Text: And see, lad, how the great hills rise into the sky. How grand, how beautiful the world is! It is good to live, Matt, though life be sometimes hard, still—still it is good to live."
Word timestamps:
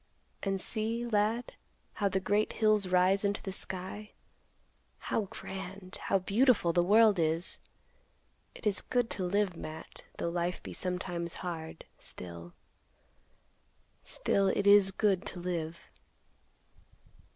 And 0.41 0.59
see, 0.59 1.05
lad, 1.05 1.53
how 1.93 2.09
the 2.09 2.19
great 2.19 2.53
hills 2.53 2.87
rise 2.87 3.23
into 3.23 3.43
the 3.43 3.51
sky. 3.51 4.13
How 4.97 5.25
grand, 5.25 5.97
how 6.05 6.17
beautiful 6.17 6.73
the 6.73 6.81
world 6.81 7.19
is! 7.19 7.59
It 8.55 8.65
is 8.65 8.81
good 8.81 9.11
to 9.11 9.23
live, 9.23 9.55
Matt, 9.55 10.05
though 10.17 10.29
life 10.29 10.63
be 10.63 10.73
sometimes 10.73 11.35
hard, 11.45 11.85
still—still 11.99 12.47
it 14.47 14.65
is 14.65 14.89
good 14.89 15.23
to 15.27 15.39
live." 15.39 15.77